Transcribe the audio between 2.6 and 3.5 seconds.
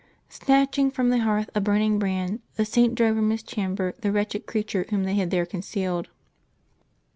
Saint drove from his